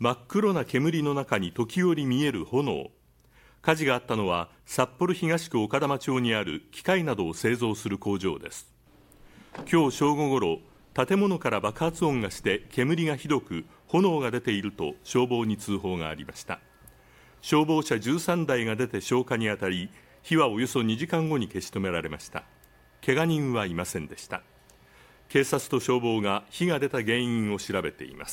[0.00, 2.90] 真っ黒な煙の中に時折見える炎。
[3.62, 8.72] 火事があったのは札幌東区岡玉町にある機械などを製造する工場です。
[9.70, 10.58] 今日正午ごろ
[10.94, 16.58] 建物から爆発音がして煙がひどく炎が出ていると消防に通報がありました。
[17.40, 19.90] 消防車13台が出て消火にあたり
[20.22, 22.42] 火はおよそ2時間後に消し止められました。
[23.00, 24.42] けが人はいませんでした。
[25.28, 28.32] 警察と消防が火が出た原因を調べています。